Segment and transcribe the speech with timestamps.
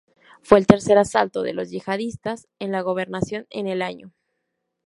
[0.41, 4.11] Fue el tercer asalto de los yihadistas en la gobernación en el año.